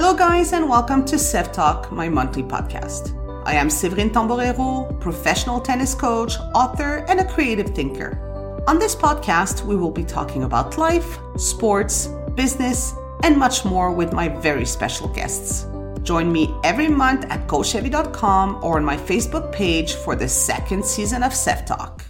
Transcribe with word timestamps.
Hello, 0.00 0.14
guys, 0.14 0.52
and 0.52 0.68
welcome 0.68 1.04
to 1.06 1.18
Sev 1.18 1.50
Talk, 1.50 1.90
my 1.90 2.08
monthly 2.08 2.44
podcast. 2.44 3.16
I 3.44 3.54
am 3.54 3.66
Séverine 3.66 4.12
Tamborero, 4.12 5.00
professional 5.00 5.60
tennis 5.60 5.92
coach, 5.92 6.34
author, 6.54 7.04
and 7.08 7.18
a 7.18 7.24
creative 7.24 7.74
thinker. 7.74 8.62
On 8.68 8.78
this 8.78 8.94
podcast, 8.94 9.64
we 9.64 9.74
will 9.74 9.90
be 9.90 10.04
talking 10.04 10.44
about 10.44 10.78
life, 10.78 11.18
sports, 11.36 12.10
business, 12.36 12.94
and 13.24 13.36
much 13.36 13.64
more 13.64 13.90
with 13.90 14.12
my 14.12 14.28
very 14.28 14.64
special 14.64 15.08
guests. 15.08 15.66
Join 16.04 16.30
me 16.30 16.54
every 16.62 16.86
month 16.86 17.24
at 17.24 17.48
coachheavy.com 17.48 18.60
or 18.62 18.76
on 18.76 18.84
my 18.84 18.96
Facebook 18.96 19.50
page 19.50 19.94
for 19.94 20.14
the 20.14 20.28
second 20.28 20.84
season 20.84 21.24
of 21.24 21.34
Sev 21.34 21.66
Talk. 21.66 22.04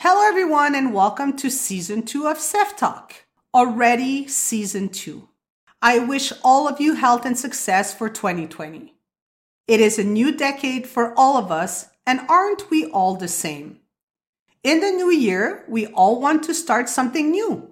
Hello, 0.00 0.28
everyone, 0.28 0.74
and 0.74 0.92
welcome 0.92 1.34
to 1.38 1.48
season 1.48 2.02
two 2.02 2.26
of 2.26 2.36
Sev 2.36 2.76
Talk. 2.76 3.24
Already 3.54 4.28
season 4.28 4.90
two. 4.90 5.30
I 5.86 6.00
wish 6.00 6.32
all 6.42 6.66
of 6.66 6.80
you 6.80 6.94
health 6.94 7.24
and 7.24 7.38
success 7.38 7.94
for 7.94 8.08
2020. 8.08 8.92
It 9.68 9.80
is 9.80 10.00
a 10.00 10.02
new 10.02 10.36
decade 10.36 10.84
for 10.84 11.14
all 11.16 11.36
of 11.36 11.52
us, 11.52 11.90
and 12.04 12.22
aren't 12.28 12.68
we 12.70 12.86
all 12.86 13.14
the 13.14 13.28
same? 13.28 13.78
In 14.64 14.80
the 14.80 14.90
new 14.90 15.12
year, 15.12 15.64
we 15.68 15.86
all 15.86 16.20
want 16.20 16.42
to 16.42 16.54
start 16.54 16.88
something 16.88 17.30
new. 17.30 17.70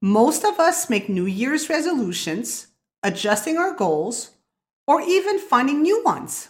Most 0.00 0.42
of 0.42 0.58
us 0.58 0.88
make 0.88 1.10
New 1.10 1.26
Year's 1.26 1.68
resolutions, 1.68 2.68
adjusting 3.02 3.58
our 3.58 3.74
goals, 3.74 4.30
or 4.86 5.02
even 5.02 5.38
finding 5.38 5.82
new 5.82 6.02
ones. 6.02 6.48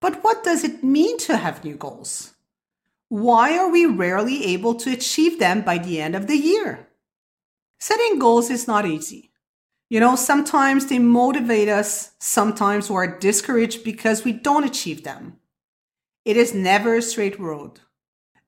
But 0.00 0.22
what 0.22 0.44
does 0.44 0.62
it 0.62 0.84
mean 0.84 1.18
to 1.26 1.38
have 1.38 1.64
new 1.64 1.74
goals? 1.74 2.34
Why 3.08 3.58
are 3.58 3.68
we 3.68 3.84
rarely 3.84 4.44
able 4.44 4.76
to 4.76 4.92
achieve 4.92 5.40
them 5.40 5.62
by 5.62 5.78
the 5.78 6.00
end 6.00 6.14
of 6.14 6.28
the 6.28 6.36
year? 6.36 6.86
Setting 7.80 8.20
goals 8.20 8.48
is 8.48 8.68
not 8.68 8.86
easy. 8.86 9.29
You 9.90 9.98
know, 9.98 10.14
sometimes 10.14 10.86
they 10.86 11.00
motivate 11.00 11.68
us, 11.68 12.12
sometimes 12.20 12.88
we're 12.88 13.18
discouraged 13.18 13.82
because 13.82 14.24
we 14.24 14.32
don't 14.32 14.62
achieve 14.62 15.02
them. 15.02 15.38
It 16.24 16.36
is 16.36 16.54
never 16.54 16.94
a 16.94 17.02
straight 17.02 17.40
road. 17.40 17.80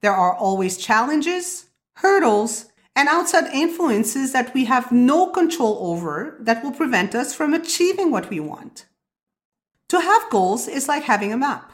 There 0.03 0.15
are 0.15 0.37
always 0.37 0.77
challenges, 0.77 1.67
hurdles, 1.95 2.67
and 2.95 3.09
outside 3.09 3.53
influences 3.53 4.33
that 4.33 4.55
we 4.55 4.67
have 4.67 4.93
no 4.93 5.31
control 5.31 5.79
over 5.81 6.37
that 6.41 6.63
will 6.63 6.70
prevent 6.70 7.13
us 7.13 7.35
from 7.35 7.55
achieving 7.55 8.13
what 8.13 8.31
we 8.31 8.39
want. 8.39 8.87
To 9.89 10.01
have 10.01 10.31
goals 10.31 10.69
is 10.69 10.87
like 10.87 11.03
having 11.03 11.33
a 11.33 11.37
map. 11.37 11.73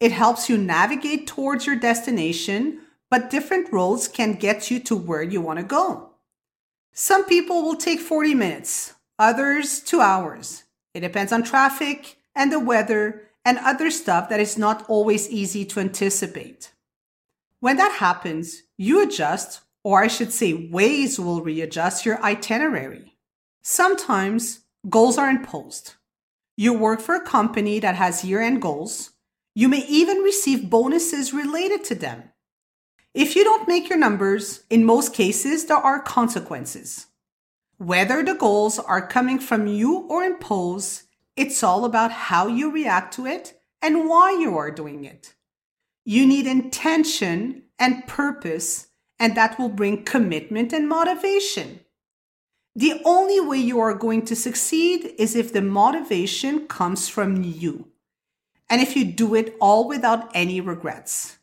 It 0.00 0.10
helps 0.10 0.48
you 0.48 0.58
navigate 0.58 1.28
towards 1.28 1.64
your 1.64 1.76
destination, 1.76 2.80
but 3.08 3.30
different 3.30 3.72
roads 3.72 4.08
can 4.08 4.32
get 4.32 4.68
you 4.68 4.80
to 4.80 4.96
where 4.96 5.22
you 5.22 5.40
want 5.40 5.60
to 5.60 5.64
go. 5.64 6.10
Some 6.92 7.24
people 7.24 7.62
will 7.62 7.76
take 7.76 8.00
40 8.00 8.34
minutes, 8.34 8.94
others 9.18 9.80
two 9.80 10.00
hours. 10.00 10.64
It 10.94 11.00
depends 11.00 11.32
on 11.32 11.42
traffic 11.42 12.16
and 12.34 12.52
the 12.52 12.60
weather 12.60 13.22
and 13.44 13.58
other 13.58 13.90
stuff 13.90 14.28
that 14.28 14.40
is 14.40 14.58
not 14.58 14.84
always 14.88 15.28
easy 15.30 15.64
to 15.66 15.80
anticipate. 15.80 16.72
When 17.60 17.76
that 17.76 17.96
happens, 17.98 18.62
you 18.76 19.02
adjust, 19.02 19.60
or 19.84 20.02
I 20.02 20.08
should 20.08 20.32
say, 20.32 20.52
ways 20.52 21.18
will 21.18 21.42
readjust 21.42 22.04
your 22.04 22.22
itinerary. 22.22 23.16
Sometimes 23.62 24.60
goals 24.88 25.18
are 25.18 25.30
imposed. 25.30 25.94
You 26.56 26.72
work 26.72 27.00
for 27.00 27.14
a 27.14 27.24
company 27.24 27.78
that 27.80 27.96
has 27.96 28.24
year 28.24 28.40
end 28.40 28.62
goals. 28.62 29.12
You 29.54 29.68
may 29.68 29.84
even 29.88 30.18
receive 30.18 30.70
bonuses 30.70 31.32
related 31.32 31.84
to 31.84 31.94
them. 31.94 32.30
If 33.14 33.34
you 33.34 33.44
don't 33.44 33.68
make 33.68 33.88
your 33.88 33.98
numbers, 33.98 34.64
in 34.68 34.84
most 34.84 35.14
cases, 35.14 35.64
there 35.64 35.76
are 35.78 36.00
consequences. 36.02 37.06
Whether 37.78 38.22
the 38.22 38.34
goals 38.34 38.78
are 38.78 39.06
coming 39.06 39.38
from 39.38 39.66
you 39.66 40.06
or 40.08 40.24
imposed, 40.24 41.02
it's 41.36 41.62
all 41.62 41.84
about 41.84 42.10
how 42.10 42.46
you 42.46 42.72
react 42.72 43.12
to 43.14 43.26
it 43.26 43.60
and 43.82 44.08
why 44.08 44.32
you 44.32 44.56
are 44.56 44.70
doing 44.70 45.04
it. 45.04 45.34
You 46.04 46.26
need 46.26 46.46
intention 46.46 47.64
and 47.78 48.06
purpose, 48.06 48.88
and 49.18 49.36
that 49.36 49.58
will 49.58 49.68
bring 49.68 50.04
commitment 50.04 50.72
and 50.72 50.88
motivation. 50.88 51.80
The 52.74 53.02
only 53.04 53.40
way 53.40 53.58
you 53.58 53.80
are 53.80 53.94
going 53.94 54.24
to 54.26 54.36
succeed 54.36 55.12
is 55.18 55.36
if 55.36 55.52
the 55.52 55.62
motivation 55.62 56.66
comes 56.68 57.08
from 57.08 57.42
you 57.42 57.88
and 58.68 58.80
if 58.80 58.96
you 58.96 59.04
do 59.04 59.34
it 59.34 59.56
all 59.60 59.86
without 59.86 60.30
any 60.34 60.60
regrets. 60.60 61.38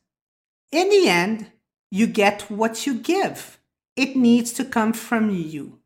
In 0.71 0.89
the 0.89 1.07
end, 1.07 1.51
you 1.91 2.07
get 2.07 2.49
what 2.49 2.85
you 2.85 2.95
give. 2.95 3.59
It 3.95 4.15
needs 4.15 4.53
to 4.53 4.65
come 4.65 4.93
from 4.93 5.29
you. 5.29 5.79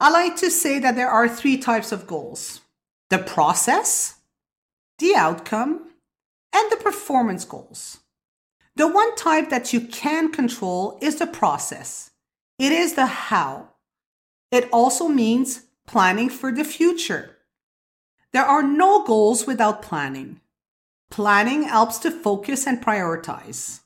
I 0.00 0.08
like 0.08 0.36
to 0.36 0.50
say 0.50 0.78
that 0.78 0.96
there 0.96 1.10
are 1.10 1.28
three 1.28 1.58
types 1.58 1.92
of 1.92 2.06
goals 2.06 2.62
the 3.10 3.18
process, 3.18 4.14
the 4.98 5.14
outcome, 5.14 5.90
and 6.54 6.70
the 6.70 6.76
performance 6.76 7.44
goals. 7.44 7.98
The 8.76 8.88
one 8.88 9.14
type 9.16 9.50
that 9.50 9.72
you 9.72 9.80
can 9.80 10.32
control 10.32 10.98
is 11.02 11.16
the 11.16 11.26
process. 11.26 12.12
It 12.58 12.72
is 12.72 12.94
the 12.94 13.06
how. 13.06 13.68
It 14.50 14.68
also 14.72 15.08
means 15.08 15.64
planning 15.86 16.30
for 16.30 16.50
the 16.50 16.64
future. 16.64 17.36
There 18.32 18.44
are 18.44 18.62
no 18.62 19.04
goals 19.04 19.46
without 19.46 19.82
planning. 19.82 20.40
Planning 21.10 21.64
helps 21.64 21.98
to 21.98 22.10
focus 22.10 22.66
and 22.66 22.82
prioritize. 22.82 23.79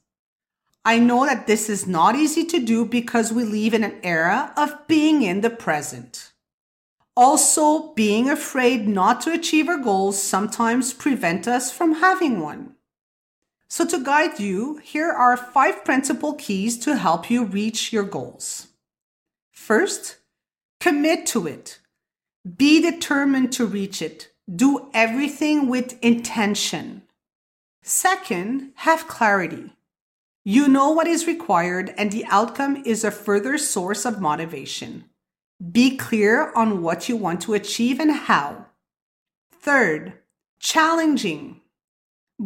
I 0.85 0.99
know 0.99 1.25
that 1.25 1.47
this 1.47 1.71
is 1.71 1.87
not 1.87 2.15
easy 2.15 2.45
to 2.45 2.59
do 2.61 2.85
because 2.85 3.33
we 3.33 3.45
live 3.45 3.73
in 3.73 3.85
an 3.85 3.99
era 4.03 4.53
of 4.57 4.87
being 4.87 5.23
in 5.23 5.41
the 5.41 5.51
present. 5.51 6.33
Also, 7.17 7.95
being 7.95 8.29
afraid 8.29 8.87
not 8.87 9.21
to 9.23 9.33
achieve 9.33 9.69
our 9.69 9.79
goals 9.79 10.21
sometimes 10.21 10.93
prevent 10.93 11.49
us 11.49 11.73
from 11.73 11.95
having 11.95 12.41
one. 12.41 12.75
So 13.69 13.87
to 13.87 14.05
guide 14.05 14.39
you, 14.39 14.77
here 14.77 15.11
are 15.11 15.37
five 15.37 15.85
principal 15.85 16.35
keys 16.35 16.77
to 16.81 16.97
help 16.97 17.31
you 17.31 17.45
reach 17.45 17.93
your 17.93 18.05
goals. 18.05 18.69
First, 19.53 20.19
commit 20.81 21.25
to 21.27 21.47
it. 21.47 21.79
Be 22.57 22.83
determined 22.83 23.53
to 23.55 23.65
reach 23.65 24.03
it. 24.03 24.33
Do 24.55 24.91
everything 24.93 25.69
with 25.69 25.99
intention. 26.03 27.03
Second, 27.83 28.73
have 28.77 29.09
clarity. 29.09 29.73
You 30.47 30.69
know 30.69 30.91
what 30.91 31.07
is 31.07 31.27
required 31.27 31.95
and 31.97 32.13
the 32.13 32.27
outcome 32.27 32.83
is 32.85 33.03
a 33.03 33.11
further 33.11 33.57
source 33.57 34.05
of 34.05 34.21
motivation. 34.21 35.05
Be 35.73 35.97
clear 35.97 36.53
on 36.53 36.83
what 36.83 37.09
you 37.09 37.17
want 37.17 37.41
to 37.43 37.55
achieve 37.55 37.99
and 37.99 38.11
how. 38.13 38.67
Third, 39.51 40.13
challenging. 40.61 41.63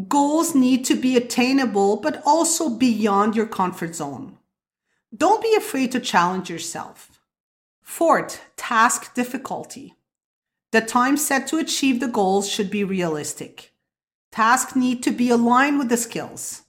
Goals 0.06 0.54
need 0.54 0.84
to 0.84 0.94
be 0.94 1.16
attainable, 1.16 1.96
but 1.96 2.22
also 2.24 2.68
beyond 2.68 3.34
your 3.34 3.46
comfort 3.46 3.96
zone. 3.96 4.38
Don't 5.16 5.42
be 5.42 5.56
afraid 5.56 5.90
to 5.90 5.98
challenge 5.98 6.48
yourself. 6.48 7.20
Fourth, 7.82 8.42
task 8.56 9.12
difficulty. 9.14 9.96
The 10.70 10.82
time 10.82 11.16
set 11.16 11.48
to 11.48 11.58
achieve 11.58 11.98
the 11.98 12.06
goals 12.06 12.48
should 12.48 12.70
be 12.70 12.84
realistic. 12.84 13.72
Tasks 14.30 14.76
need 14.76 15.02
to 15.02 15.10
be 15.10 15.30
aligned 15.30 15.80
with 15.80 15.88
the 15.88 15.96
skills. 15.96 16.62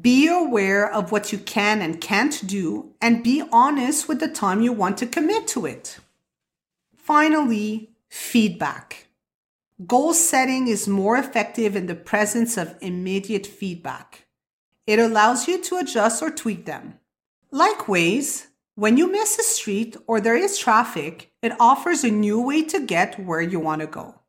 Be 0.00 0.26
aware 0.26 0.90
of 0.90 1.12
what 1.12 1.32
you 1.32 1.38
can 1.38 1.80
and 1.80 2.00
can't 2.00 2.44
do 2.46 2.94
and 3.00 3.22
be 3.22 3.42
honest 3.52 4.08
with 4.08 4.18
the 4.18 4.28
time 4.28 4.60
you 4.60 4.72
want 4.72 4.98
to 4.98 5.06
commit 5.06 5.46
to 5.48 5.64
it. 5.64 5.98
Finally, 6.96 7.90
feedback. 8.08 9.06
Goal 9.86 10.12
setting 10.12 10.66
is 10.66 10.88
more 10.88 11.16
effective 11.16 11.76
in 11.76 11.86
the 11.86 11.94
presence 11.94 12.56
of 12.56 12.74
immediate 12.80 13.46
feedback. 13.46 14.26
It 14.86 14.98
allows 14.98 15.46
you 15.46 15.62
to 15.62 15.76
adjust 15.76 16.22
or 16.22 16.30
tweak 16.30 16.66
them. 16.66 16.98
Likewise, 17.52 18.48
when 18.74 18.96
you 18.96 19.10
miss 19.10 19.38
a 19.38 19.42
street 19.42 19.96
or 20.06 20.20
there 20.20 20.36
is 20.36 20.58
traffic, 20.58 21.30
it 21.42 21.52
offers 21.60 22.02
a 22.02 22.10
new 22.10 22.40
way 22.40 22.62
to 22.64 22.84
get 22.84 23.18
where 23.24 23.40
you 23.40 23.60
want 23.60 23.82
to 23.82 23.86
go. 23.86 24.20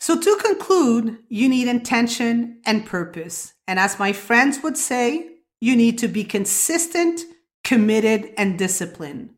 So 0.00 0.18
to 0.18 0.36
conclude, 0.36 1.18
you 1.28 1.48
need 1.48 1.68
intention 1.68 2.60
and 2.64 2.86
purpose. 2.86 3.54
And 3.66 3.78
as 3.78 3.98
my 3.98 4.12
friends 4.12 4.62
would 4.62 4.76
say, 4.76 5.28
you 5.60 5.74
need 5.74 5.98
to 5.98 6.08
be 6.08 6.24
consistent, 6.24 7.22
committed, 7.64 8.32
and 8.36 8.58
disciplined. 8.58 9.34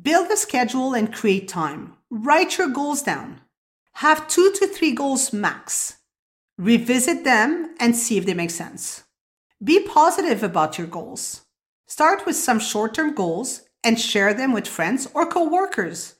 Build 0.00 0.30
a 0.30 0.36
schedule 0.36 0.94
and 0.94 1.12
create 1.12 1.48
time. 1.48 1.94
Write 2.10 2.58
your 2.58 2.68
goals 2.68 3.02
down. 3.02 3.40
Have 3.94 4.28
two 4.28 4.52
to 4.52 4.66
three 4.68 4.92
goals 4.92 5.32
max. 5.32 5.96
Revisit 6.56 7.24
them 7.24 7.74
and 7.80 7.96
see 7.96 8.16
if 8.16 8.26
they 8.26 8.34
make 8.34 8.50
sense. 8.50 9.04
Be 9.62 9.80
positive 9.80 10.44
about 10.44 10.78
your 10.78 10.86
goals. 10.86 11.44
Start 11.88 12.24
with 12.24 12.36
some 12.36 12.60
short 12.60 12.94
term 12.94 13.14
goals 13.14 13.62
and 13.82 13.98
share 13.98 14.32
them 14.34 14.52
with 14.52 14.68
friends 14.68 15.08
or 15.14 15.26
coworkers. 15.26 16.14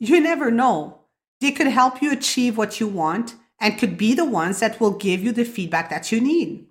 You 0.00 0.20
never 0.20 0.50
know. 0.50 1.02
They 1.40 1.52
could 1.52 1.68
help 1.68 2.02
you 2.02 2.12
achieve 2.12 2.56
what 2.56 2.80
you 2.80 2.88
want 2.88 3.34
and 3.60 3.78
could 3.78 3.96
be 3.96 4.14
the 4.14 4.24
ones 4.24 4.60
that 4.60 4.80
will 4.80 4.92
give 4.92 5.22
you 5.22 5.32
the 5.32 5.44
feedback 5.44 5.90
that 5.90 6.10
you 6.12 6.20
need. 6.20 6.66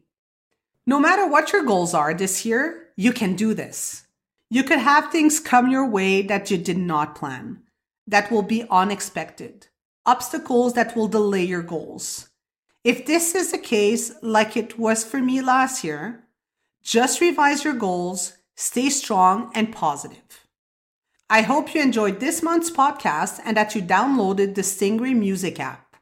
No 0.86 1.00
matter 1.00 1.28
what 1.28 1.52
your 1.52 1.64
goals 1.64 1.94
are 1.94 2.14
this 2.14 2.46
year, 2.46 2.90
you 2.96 3.12
can 3.14 3.36
do 3.36 3.54
this. 3.54 4.04
You 4.50 4.64
could 4.64 4.80
have 4.80 5.12
things 5.12 5.40
come 5.40 5.70
your 5.70 5.86
way 5.90 6.22
that 6.22 6.50
you 6.50 6.58
did 6.58 6.78
not 6.78 7.16
plan. 7.16 7.64
that 8.08 8.32
will 8.32 8.42
be 8.42 8.66
unexpected, 8.72 9.68
obstacles 10.06 10.74
that 10.74 10.96
will 10.96 11.10
delay 11.10 11.44
your 11.44 11.62
goals. 11.62 12.30
If 12.84 13.06
this 13.06 13.36
is 13.36 13.52
the 13.52 13.58
case, 13.58 14.14
like 14.22 14.56
it 14.56 14.80
was 14.80 15.04
for 15.04 15.20
me 15.20 15.42
last 15.42 15.84
year, 15.84 16.24
just 16.82 17.20
revise 17.20 17.66
your 17.66 17.74
goals, 17.74 18.38
stay 18.56 18.90
strong 18.90 19.52
and 19.54 19.74
positive. 19.76 20.47
I 21.30 21.42
hope 21.42 21.76
you 21.76 21.82
enjoyed 21.82 22.20
this 22.20 22.42
month's 22.42 22.72
podcast 22.72 23.42
and 23.44 23.58
that 23.58 23.76
you 23.76 23.82
downloaded 23.82 24.56
the 24.56 24.62
Stingray 24.62 25.16
Music 25.16 25.60
app. 25.60 25.98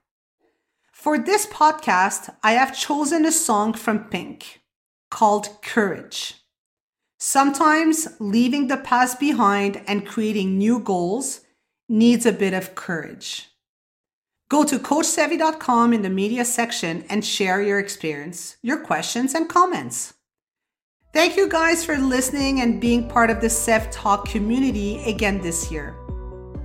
For 0.91 1.17
this 1.17 1.45
podcast, 1.47 2.35
I 2.43 2.53
have 2.53 2.77
chosen 2.77 3.25
a 3.25 3.31
song 3.31 3.73
from 3.73 4.05
Pink 4.05 4.61
called 5.09 5.61
Courage. 5.61 6.35
Sometimes 7.17 8.07
leaving 8.19 8.67
the 8.67 8.77
past 8.77 9.19
behind 9.19 9.81
and 9.87 10.05
creating 10.05 10.57
new 10.57 10.79
goals 10.79 11.41
needs 11.87 12.25
a 12.25 12.31
bit 12.31 12.53
of 12.53 12.75
courage. 12.75 13.49
Go 14.49 14.63
to 14.63 14.77
CoachSavvy.com 14.77 15.93
in 15.93 16.01
the 16.03 16.09
media 16.09 16.45
section 16.45 17.03
and 17.09 17.25
share 17.25 17.61
your 17.61 17.79
experience, 17.79 18.57
your 18.61 18.77
questions, 18.77 19.33
and 19.33 19.49
comments. 19.49 20.14
Thank 21.15 21.37
you 21.37 21.47
guys 21.47 21.85
for 21.85 21.97
listening 21.97 22.59
and 22.59 22.81
being 22.81 23.07
part 23.07 23.29
of 23.29 23.39
the 23.39 23.49
Sev 23.49 23.89
Talk 23.89 24.27
community 24.27 25.01
again 25.05 25.39
this 25.39 25.71
year. 25.71 25.95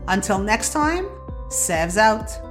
Until 0.09 0.41
next 0.41 0.73
time, 0.73 1.07
Sev's 1.49 1.97
out. 1.97 2.50